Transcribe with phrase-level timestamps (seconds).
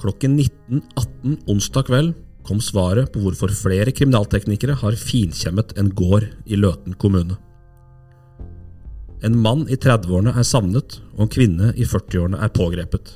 [0.00, 2.14] Klokken 19.18 onsdag kveld
[2.48, 7.36] kom svaret på hvorfor flere kriminalteknikere har finkjemmet en gård i Løten kommune.
[9.20, 13.12] En mann i 30-årene er savnet, og en kvinne i 40-årene er pågrepet.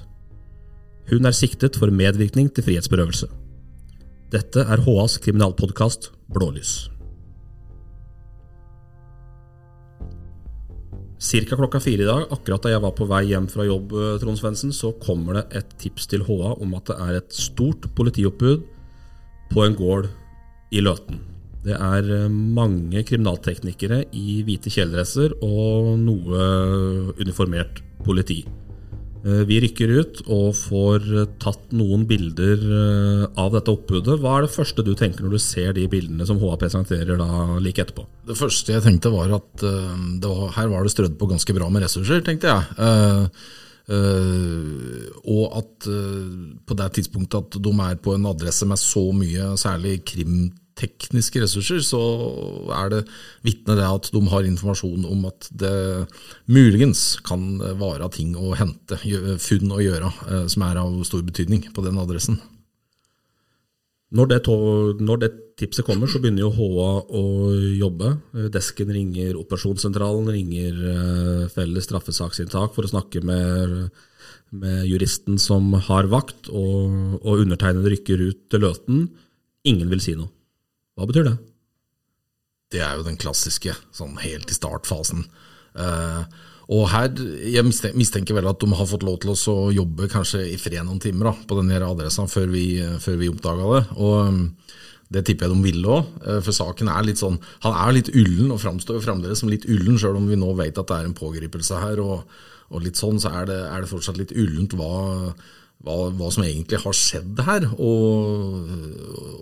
[1.08, 3.30] Hun er siktet for medvirkning til frihetsberøvelse.
[4.32, 6.90] Dette er HAs kriminalpodkast Blålys.
[11.24, 14.16] Cirka klokka fire i dag, akkurat da jeg var på vei hjem fra jobb, eh,
[14.20, 17.86] Trond Svendsen, så kommer det et tips til HA om at det er et stort
[17.96, 18.66] politioppbud
[19.54, 20.10] på en gård
[20.70, 21.22] i Løten.
[21.64, 28.42] Det er eh, mange kriminalteknikere i hvite kjeledresser og noe uniformert politi.
[29.24, 31.08] Eh, vi rykker ut og får
[31.40, 32.68] tatt noen bilder
[33.32, 34.20] av dette oppbudet.
[34.20, 37.56] Hva er det første du tenker når du ser de bildene som HA presenterer da
[37.64, 38.04] like etterpå?
[38.24, 41.68] Det første jeg tenkte var at uh, var, her var det strødd på ganske bra
[41.72, 42.62] med ressurser, tenkte jeg.
[42.78, 43.26] Uh,
[43.92, 45.88] uh, og at
[46.64, 51.82] på det tidspunktet at de er på en adresse med så mye, særlig krimtekniske ressurser,
[51.84, 52.00] så
[52.72, 53.02] er det
[53.44, 55.74] vitne det at de har informasjon om at det
[56.48, 59.00] muligens kan være ting å hente,
[59.42, 62.40] funn å gjøre, uh, som er av stor betydning på den adressen.
[64.14, 64.38] Når det,
[65.02, 67.22] når det, tipset kommer, så begynner jo HA å
[67.78, 68.12] jobbe.
[68.54, 73.90] Desken ringer operasjonssentralen, ringer eh, felles straffesaksinntak for å snakke med,
[74.54, 79.04] med juristen som har vakt, og, og undertegnede rykker ut til Løten.
[79.66, 80.30] Ingen vil si noe.
[80.94, 81.36] Hva betyr det?
[82.74, 85.26] Det er jo den klassiske, sånn helt i startfasen.
[85.74, 86.22] Uh,
[86.72, 87.10] og her,
[87.44, 91.00] Jeg mistenker vel at de har fått lov til å jobbe kanskje i fred noen
[91.02, 92.66] timer da, på denne adressa før vi,
[93.00, 93.82] før vi oppdaga det.
[93.98, 94.44] Og um,
[95.14, 98.08] Det tipper jeg de ville òg, uh, for saken er litt sånn Han er litt
[98.14, 101.10] ullen og framstår fremdeles som litt ullen, sjøl om vi nå vet at det er
[101.10, 102.00] en pågripelse her.
[102.00, 102.24] Og,
[102.72, 104.94] og litt sånn så er det, er det fortsatt litt ullent hva,
[105.84, 107.68] hva, hva, som egentlig har skjedd her.
[107.76, 108.72] Og,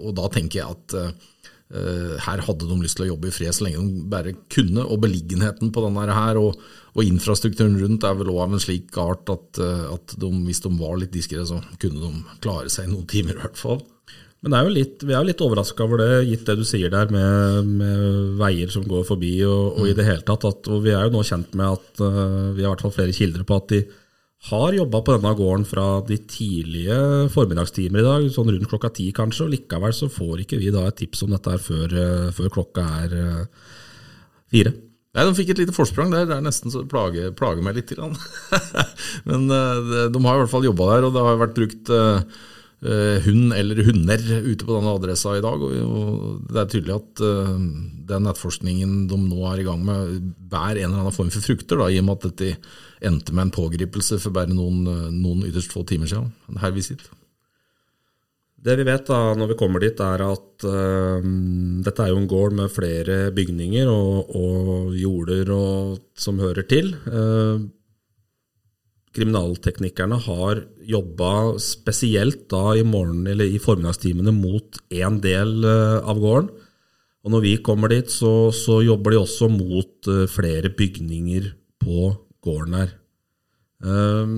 [0.02, 1.30] og da tenker jeg at Eh,
[1.72, 4.84] her hadde de lyst til å jobbe i fred så lenge de bare kunne.
[4.84, 6.58] Og beliggenheten på denne her, og,
[6.92, 10.62] og infrastrukturen rundt er vel òg av en slik art at, eh, at de, hvis
[10.64, 13.82] de var litt diskré, så kunne de klare seg noen timer i hvert fall.
[14.42, 17.12] Men er litt, vi er jo litt overraska over det, gitt det du sier der
[17.14, 19.90] med, med veier som går forbi og, og mm.
[19.92, 20.46] i det hele tatt.
[20.48, 22.96] At, og vi er jo nå kjent med at uh, vi har i hvert fall
[22.96, 23.84] flere kilder på at de
[24.50, 26.96] har jobba på denne gården fra de tidlige
[27.30, 30.88] formiddagstimer i dag, sånn rundt klokka ti kanskje, og likevel så får ikke vi da
[30.88, 33.68] et tips om dette her før, eh, før klokka er uh,
[34.50, 34.74] fire.
[35.12, 36.24] Nei, De fikk et lite forsprang der.
[36.26, 37.92] Det er nesten så plager, plager meg litt.
[39.28, 41.92] Men uh, de har i hvert fall jobba der, og det har vært brukt
[42.82, 45.60] hund eller hunder ute på denne adressa i dag.
[45.62, 47.22] og Det er tydelig at
[48.08, 50.16] den nettforskningen de nå er i gang med,
[50.50, 52.56] bærer en eller annen form for frukter, da, i og med at dette
[53.06, 54.82] endte med en pågripelse for bare noen,
[55.14, 56.32] noen ytterst få timer siden.
[56.58, 57.14] Her vi sitter.
[58.62, 61.30] Det vi vet da når vi kommer dit, er at uh,
[61.82, 66.92] dette er jo en gård med flere bygninger og, og jorder og, som hører til.
[67.08, 67.66] Uh,
[69.12, 76.20] kriminalteknikerne har jobba spesielt da i morgen, eller i formiddagstimene mot én del uh, av
[76.22, 76.50] gården.
[77.22, 82.08] Og når vi kommer dit, så, så jobber de også mot flere bygninger på
[82.42, 82.96] gården her.
[83.82, 84.34] Um,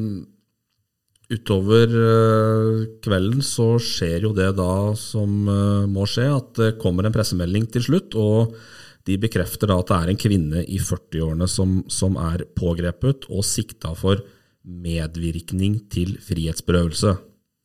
[1.33, 5.49] utover uh, kvelden så skjer jo det da som
[5.89, 8.19] må skje, at det kommer en pressemelding til slutt.
[8.21, 8.57] og
[9.05, 13.45] de bekrefter da at det er en kvinne i 40-årene som, som, er pågrepet og
[13.45, 14.23] sikta for
[14.65, 17.15] medvirkning til frihetsberøvelse.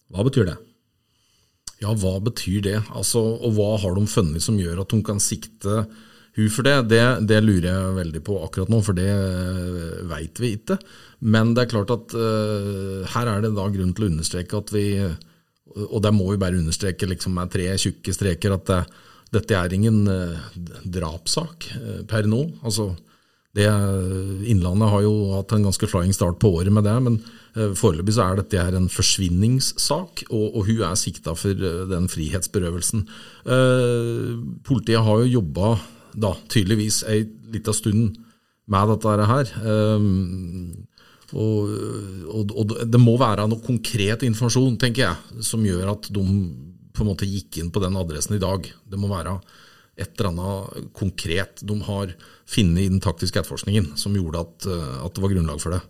[0.10, 0.58] Hva betyr det?
[1.80, 2.78] Ja, hva betyr det?
[2.92, 5.86] Altså, og hva har de funnet som gjør at hun kan sikte
[6.38, 10.40] hun for det, det, det, lurer jeg veldig på akkurat nå, for det uh, veit
[10.40, 10.78] vi ikke.
[11.26, 14.72] Men det er klart at uh, her er det da grunn til å understreke at
[14.76, 14.86] vi
[15.70, 18.80] Og det må vi bare understreke liksom med tre tjukke streker, at det,
[19.36, 20.38] dette er ingen uh,
[20.86, 21.72] drapssak
[22.10, 22.46] per nå.
[22.64, 22.92] Altså,
[23.58, 23.66] det,
[24.46, 27.20] Innlandet har jo hatt en ganske flying start på året med det, men
[27.58, 31.58] uh, foreløpig så er dette her en forsvinningssak, og, og hun er sikta for
[31.90, 33.08] den frihetsberøvelsen.
[34.68, 35.74] politiet har jo jobba
[36.14, 37.24] da tydeligvis ei
[37.54, 38.18] lita stund
[38.70, 39.54] med dette her.
[39.74, 40.08] Eh,
[41.30, 41.74] og,
[42.34, 46.24] og, og, det må være noe konkret informasjon, tenker jeg, som gjør at de
[46.90, 48.66] på en måte gikk inn på den adressen i dag.
[48.66, 49.38] Det må være
[50.00, 52.14] et eller annet konkret de har
[52.50, 54.68] funnet i den taktiske etterforskningen som gjorde at,
[55.06, 55.84] at det var grunnlag for det.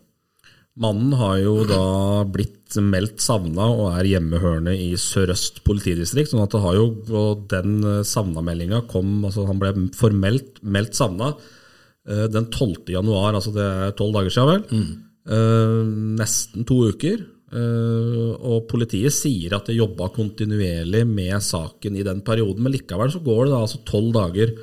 [0.80, 6.32] Mannen har jo da blitt meldt savna og er hjemmehørende i Sør-Øst politidistrikt.
[6.32, 11.34] sånn at det har jo, og Den savnameldinga kom altså Han ble formelt meldt savna
[11.34, 12.94] eh, den 12.
[12.96, 14.64] januar, altså det er tolv dager siden, vel.
[14.72, 15.10] Mm.
[15.36, 15.92] Eh,
[16.22, 17.26] nesten to uker.
[17.50, 23.10] Eh, og politiet sier at de jobba kontinuerlig med saken i den perioden, men likevel
[23.13, 24.54] så går det da altså tolv dager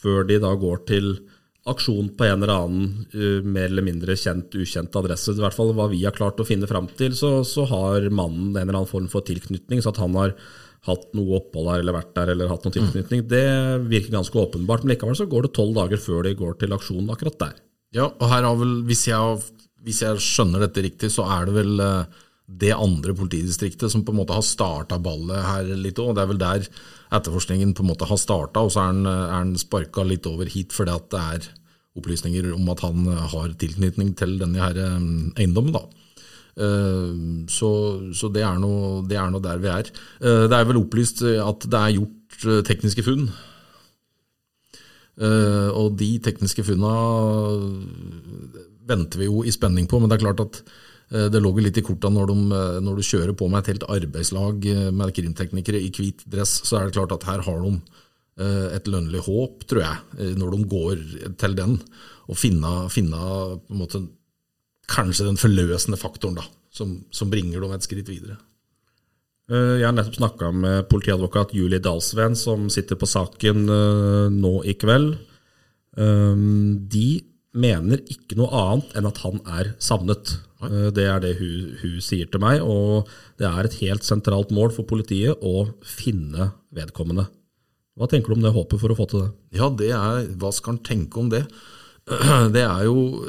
[0.00, 1.12] før de da går til
[1.70, 5.34] aksjon på en eller annen uh, mer eller mindre kjent, ukjent adresse.
[5.34, 8.54] I hvert fall hva vi har klart å finne fram til, så, så, har mannen
[8.54, 9.82] en eller annen form for tilknytning.
[9.84, 10.34] Så at han har
[10.88, 13.28] hatt noe opphold her eller vært der eller hatt noen tilknytning, mm.
[13.28, 13.44] det
[13.90, 14.86] virker ganske åpenbart.
[14.86, 17.58] Men likevel så går det tolv dager før de går til aksjon akkurat der.
[17.96, 21.54] Ja, og her har vel, hvis jeg, hvis jeg skjønner dette riktig, så er det
[21.56, 26.16] vel uh, det andre politidistriktet som på en måte har starta ballet her litt òg.
[26.16, 26.66] Det er vel der
[27.14, 30.74] etterforskningen på en måte har starta, og så er den, er sparka litt over hit
[30.74, 31.48] fordi at det er
[31.98, 34.98] opplysninger om at han har tilknytning til denne her eh,
[35.42, 35.74] eiendommen.
[35.74, 35.84] da.
[36.60, 37.14] Eh,
[37.50, 37.70] så,
[38.14, 39.90] så det, er noe, det, er noe, der vi er.
[40.22, 43.30] Eh, det er vel opplyst at det er gjort tekniske funn.
[45.20, 46.90] Og de tekniske funna
[48.90, 50.62] venter vi jo i spenning på, men det er klart at
[51.10, 54.66] det lå litt i korta når, de, når du kjører på med et helt arbeidslag
[54.94, 57.72] med krimteknikere i hvit dress, så er det klart at her har de
[58.40, 61.00] Eh, et lønnlig håp, tror jeg, eh, når de går
[61.40, 61.74] til den,
[62.30, 64.00] og finner, finner måte,
[64.90, 68.38] kanskje den forløsende faktoren da, som, som bringer dem et skritt videre.
[69.50, 73.66] Eh, jeg har nettopp snakka med politiadvokat Julie Dalsven, som sitter på saken
[74.38, 75.18] nå i kveld.
[76.00, 77.06] De
[77.56, 80.36] mener ikke noe annet enn at han er savnet.
[80.94, 83.08] Det er det hun, hun, sier til meg, og
[83.40, 87.26] det er et helt sentralt mål for politiet å finne vedkommende.
[87.98, 89.30] Hva tenker du om det håpet for å få til det?
[89.58, 91.44] Ja, det er, Hva skal en tenke om det?
[92.54, 93.20] Det er jo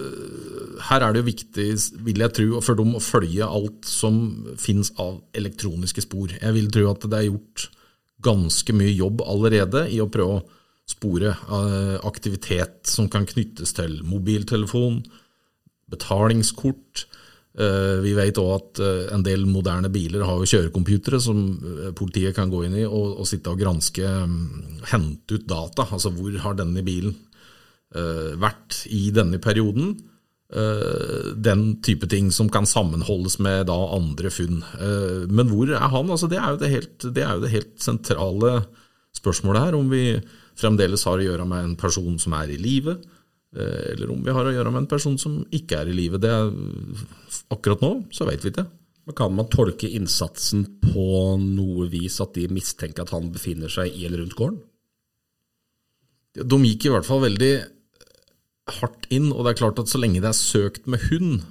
[0.88, 1.66] Her er det jo viktig,
[2.08, 4.16] vil jeg tro, for dem å følge alt som
[4.58, 6.32] finnes av elektroniske spor.
[6.38, 7.68] Jeg vil tro at det er gjort
[8.26, 10.61] ganske mye jobb allerede i å prøve å
[10.92, 11.34] spore
[12.08, 15.00] aktivitet som kan knyttes til mobiltelefon,
[15.92, 17.06] betalingskort,
[17.52, 21.90] Eh, vi vet òg at eh, en del moderne biler har jo kjørecomputere som eh,
[21.98, 25.90] politiet kan gå inn i og, og sitte og granske, mm, hente ut data.
[25.90, 27.18] Altså hvor har denne bilen
[27.92, 29.90] vært i denne perioden?
[31.44, 34.62] Den type ting som kan sammenholdes med da andre funn.
[35.28, 36.08] Men hvor er han?
[36.08, 38.54] Altså det, er det, helt, det er jo det helt sentrale
[39.20, 39.76] spørsmålet her.
[39.76, 40.06] Om vi
[40.62, 42.96] fremdeles har å gjøre med en person som er i live,
[43.52, 46.20] Eh, eller om vi har å gjøre med en person som ikke er i live.
[47.52, 48.68] akkurat nå så vet vi ikke.
[49.06, 53.92] Men Kan man tolke innsatsen på noe vis at de mistenker at han befinner seg
[53.92, 54.62] i eller rundt gården?
[56.34, 57.66] De gikk i hvert fall veldig
[58.80, 61.42] hardt inn, og det er klart at så lenge det er søkt med hund,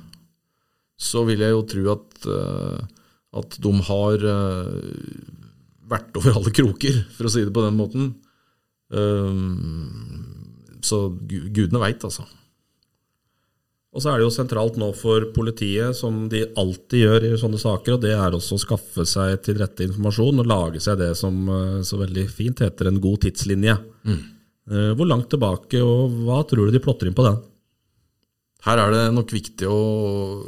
[0.97, 2.81] så vil jeg jo tro at, eh,
[3.37, 4.73] at de har eh,
[5.91, 8.15] vært over alle kroker, for å si det på den måten.
[10.83, 10.99] Så
[11.31, 12.25] gudene veit, altså.
[13.91, 17.59] Og så er det jo sentralt nå for politiet, som de alltid gjør i sånne
[17.59, 21.11] saker, og det er også å skaffe seg til rette informasjon og lage seg det
[21.19, 23.75] som eh, så veldig fint heter en god tidslinje.
[24.07, 24.21] Mm.
[24.71, 27.41] Eh, hvor langt tilbake, og hva tror du de plotter inn på den?
[28.63, 29.83] Her er det nok viktig å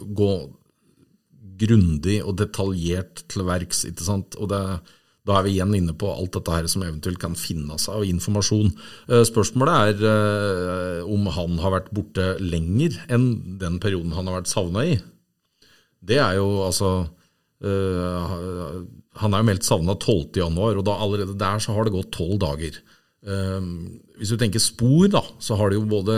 [0.06, 0.32] gå
[1.62, 3.86] grundig og detaljert til verks.
[3.90, 4.38] ikke sant?
[4.38, 4.94] Og det er
[5.28, 8.72] da er vi igjen inne på alt dette her som eventuelt kan finnes av informasjon.
[9.06, 13.28] Eh, spørsmålet er eh, om han har vært borte lenger enn
[13.60, 14.96] den perioden han har vært savna i.
[16.02, 16.90] Det er jo altså
[17.62, 18.74] eh,
[19.22, 22.40] Han er jo meldt savna 12.1, og da allerede der så har det gått tolv
[22.42, 22.80] dager.
[24.18, 26.16] Hvis du tenker spor, da, så har det jo både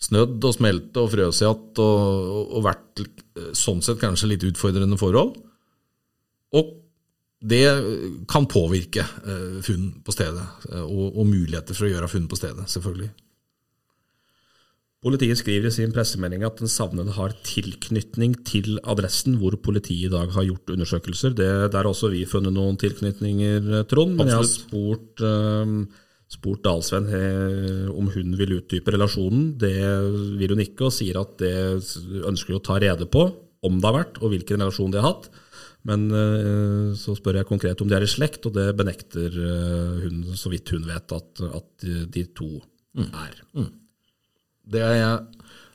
[0.00, 3.02] snødd og smelte og frøst igjen og, og vært
[3.58, 5.34] sånn sett kanskje litt utfordrende forhold.
[6.56, 6.70] Og
[7.40, 7.64] det
[8.28, 12.36] kan påvirke eh, funn på stedet, eh, og, og, muligheter for å gjøre funn på
[12.36, 13.08] stedet, selvfølgelig.
[15.00, 20.12] Politiet skriver i sin pressemelding at den savnede har tilknytning til adressen hvor politiet i
[20.12, 21.32] dag har gjort undersøkelser.
[21.32, 24.18] Det, der har også vi funnet noen tilknytninger, Trond.
[24.18, 25.24] Men jeg har spurt,
[26.28, 27.08] spurt Dalsven
[27.96, 29.54] om hun vil utdype relasjonen.
[29.56, 29.72] Det
[30.36, 31.56] vil hun ikke, og sier at det
[32.20, 33.24] ønsker hun å ta rede på,
[33.64, 35.32] om det har vært, og hvilken relasjon de har hatt.
[35.88, 40.00] Men uh, så spør jeg konkret om de er i slekt, og det benekter uh,
[40.02, 42.50] hun, så vidt hun vet, at, at de to
[42.98, 43.08] mm.
[43.08, 43.40] er.
[43.56, 43.70] Mm.
[44.70, 45.00] Det jeg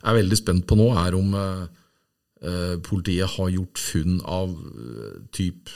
[0.05, 1.65] er veldig spent på nå, er om uh,
[2.85, 4.51] politiet har gjort funn av
[5.33, 5.71] typ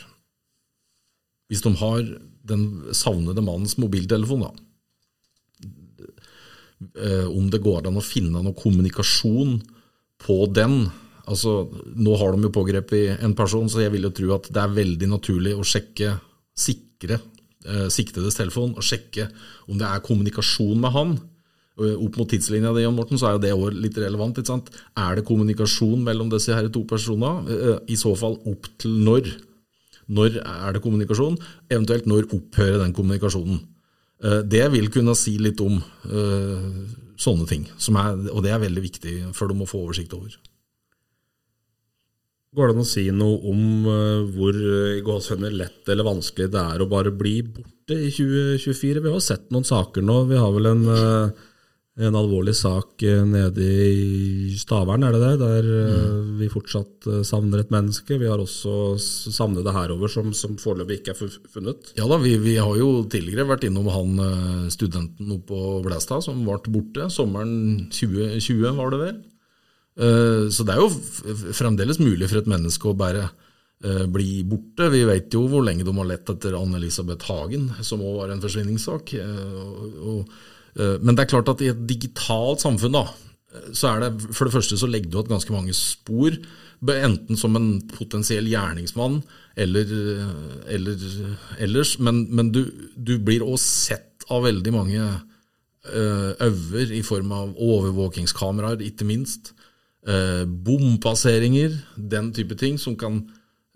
[1.50, 2.04] Hvis de har
[2.46, 4.52] den savnede mannens mobiltelefon, da.
[7.26, 9.58] Om det går an å finne noe kommunikasjon
[10.22, 10.84] på den
[11.30, 14.62] Altså, nå har de jo pågrepet en person, så jeg vil jo tro at det
[14.62, 16.16] er veldig naturlig å sjekke,
[16.58, 19.28] sikre eh, siktedes telefon og sjekke
[19.70, 21.20] om det er kommunikasjon med han.
[21.80, 24.38] opp mot tidslinja di, Jan Morten, så er jo det også litt relevant.
[24.42, 24.72] ikke sant?
[24.98, 27.46] Er det kommunikasjon mellom disse her to personene?
[27.88, 29.30] I så fall opp til når?
[30.10, 31.38] Når er det kommunikasjon?
[31.70, 33.62] Eventuelt når opphører den kommunikasjonen?
[34.52, 35.78] Det vil kunne si litt om
[37.16, 40.36] sånne ting, er, og det er veldig viktig for dem å få oversikt over.
[42.56, 43.90] Går det an å si noe om
[44.34, 49.04] hvor i lett eller vanskelig det er å bare bli borte i 2024?
[49.06, 50.24] Vi har sett noen saker nå.
[50.32, 50.88] Vi har vel en
[52.00, 55.32] en alvorlig sak eh, nede i Stavern, er det det?
[55.42, 56.30] Der eh, mm.
[56.40, 58.20] vi fortsatt eh, savner et menneske.
[58.22, 61.92] Vi har også savnede herover som, som foreløpig ikke er funnet.
[62.00, 64.16] Ja da, vi, vi, har jo tidligere vært innom han
[64.72, 67.10] studenten oppe på Blæstad som ble borte.
[67.12, 69.20] Sommeren 2020 var det vel.
[70.00, 73.26] Så det er jo fremdeles mulig for et menneske å bare
[74.08, 74.88] bli borte.
[74.94, 78.40] Vi vet jo hvor lenge de har lett etter Anne-Elisabeth Hagen, som òg var en
[78.40, 79.12] forsvinningssak.
[80.78, 83.06] Eh, men det er klart at i et digitalt samfunn, da,
[83.74, 86.36] så er det for det første så legger du igjen ganske mange spor.
[86.80, 89.20] Enten som en potensiell gjerningsmann
[89.60, 91.08] eller, eh, eller
[91.60, 91.98] ellers.
[92.00, 92.64] Men, men du,
[92.96, 95.10] du, blir også sett av veldig mange
[95.90, 99.54] øver i form av overvåkingskameraer, ikke minst.
[100.08, 103.24] Uh, bompasseringer, den type ting, som kan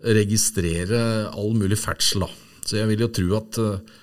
[0.04, 2.24] registrere all mulig ferdsel.
[2.64, 3.94] Så jeg vil jo tro at uh,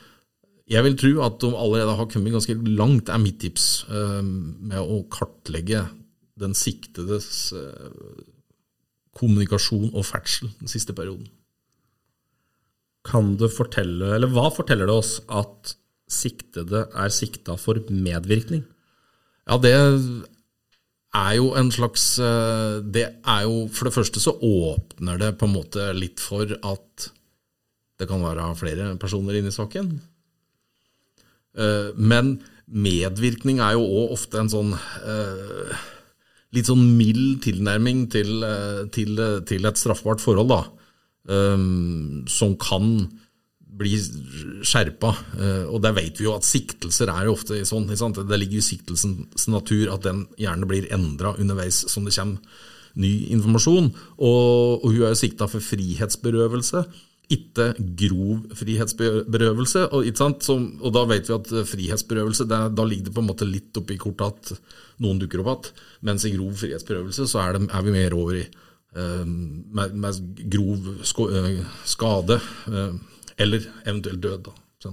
[0.71, 4.79] jeg vil tro at de allerede har kommet ganske langt, er mitt tips, eh, med
[4.79, 5.83] å kartlegge
[6.39, 8.21] den siktedes eh,
[9.17, 11.27] kommunikasjon og ferdsel den siste perioden.
[13.03, 15.75] Kan du fortelle, eller Hva forteller det oss at
[16.11, 18.63] siktede er sikta for medvirkning?
[19.49, 19.75] Ja, det
[21.17, 25.47] er jo en slags eh, Det er jo For det første så åpner det på
[25.47, 27.11] en måte litt for at
[28.01, 29.91] det kan være flere personer inne i saken.
[31.53, 32.31] Eh, men
[32.65, 35.83] medvirkning er jo òg ofte en sånn eh,
[36.57, 38.41] litt sånn mild tilnærming til,
[38.95, 40.63] til, til et straffbart forhold, da.
[42.27, 42.89] Som kan
[43.81, 43.97] bli
[44.67, 45.11] skjerpa.
[45.73, 47.89] Og der vet vi jo at siktelser er jo ofte sånn.
[47.89, 52.69] Det ligger jo i siktelsens natur at den gjerne blir endra underveis som det kommer
[53.01, 53.93] ny informasjon.
[54.19, 56.85] Og, og hun er jo sikta for frihetsberøvelse
[57.31, 57.67] ikke
[57.99, 59.85] grov frihetsberøvelse.
[59.95, 60.09] Og,
[60.43, 63.77] Som, og, da vet vi at frihetsberøvelse, det, da ligger det på en måte litt
[63.77, 64.51] oppi kortet at
[65.03, 65.87] noen dukker opp igjen.
[66.09, 68.45] Mens i grov frihetsberøvelse så er, det, er vi mer over i
[68.91, 70.17] med, med,
[70.51, 72.41] grov uh, skade
[73.41, 74.49] eller eventuelt død.
[74.49, 74.91] Da,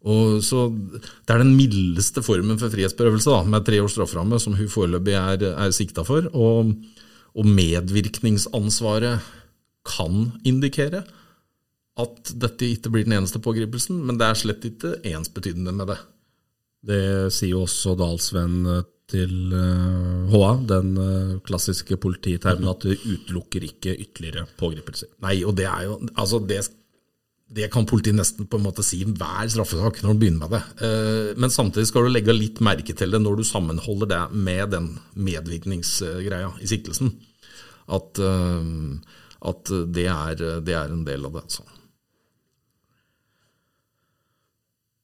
[0.00, 4.56] og så Det er den mildeste formen for frihetsberøvelse, da, med tre års strafferamme, som
[4.56, 6.28] hun foreløpig er, er sikta for.
[6.32, 6.72] Og,
[7.36, 9.20] og medvirkningsansvaret
[9.84, 11.04] kan indikere
[12.00, 15.98] at dette ikke blir den eneste pågripelsen, men det er slett ikke ensbetydende med det.
[16.90, 17.02] Det
[17.34, 18.62] sier jo også Dahlsvenn
[19.10, 25.10] til HA, eh, den eh, klassiske polititermen, at det utelukker ikke ytterligere pågripelser.
[25.26, 26.62] Nei, og det er jo altså det,
[27.50, 30.54] det kan politiet nesten på en måte si i hver straffesak når de begynner med
[30.54, 30.62] det.
[30.86, 34.70] Eh, men samtidig skal du legge litt merke til det når du sammenholder det med
[34.76, 37.12] den medvirkningsgreia i siktelsen.
[37.90, 41.40] At, at det, er, det, er, en del av det.
[41.42, 41.64] altså.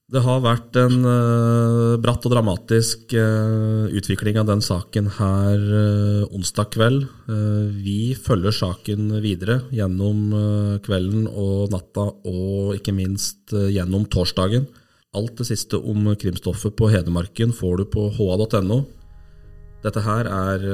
[0.07, 6.35] Det har vært en uh, bratt og dramatisk uh, utvikling av den saken her uh,
[6.37, 7.09] onsdag kveld.
[7.83, 10.31] vi følger saken videre gjennom
[10.85, 14.69] kvelden og natta, og ikke minst gjennom torsdagen.
[15.17, 18.79] Alt det siste om krimstoffet på Hedmarken får du på ha.no.
[19.83, 20.69] Dette her er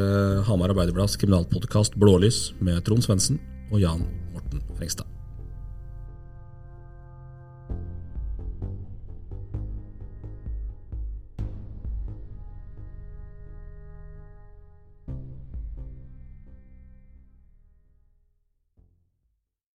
[0.48, 3.40] Hamar Arbeiderblads kriminalpodkast Blålys med Trond Svendsen
[3.72, 5.11] og Jan Morten Frengstad.